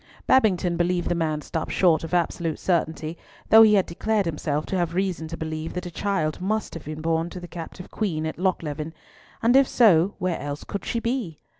Babington 0.25 0.77
believed 0.77 1.09
the 1.09 1.13
man 1.13 1.41
stopped 1.43 1.71
short 1.73 2.03
of 2.03 2.11
absolute 2.11 2.57
certainty, 2.57 3.19
though 3.49 3.61
he 3.61 3.75
had 3.75 3.85
declared 3.85 4.25
himself 4.25 4.65
to 4.65 4.75
have 4.75 4.95
reason 4.95 5.27
to 5.27 5.37
believe 5.37 5.73
that 5.75 5.85
a 5.85 5.91
child 5.91 6.41
must 6.41 6.73
have 6.73 6.85
been 6.85 7.01
born 7.01 7.29
to 7.29 7.39
the 7.39 7.47
captive 7.47 7.91
queen 7.91 8.25
at 8.25 8.39
Lochleven; 8.39 8.95
and 9.43 9.55
if 9.55 9.67
so, 9.67 10.15
where 10.17 10.39
else 10.39 10.63
could 10.63 10.85
she 10.85 10.99
be? 10.99 11.37